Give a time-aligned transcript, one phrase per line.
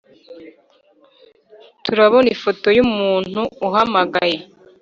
[1.83, 4.37] turabona ifoto yumuntu uhamagaye;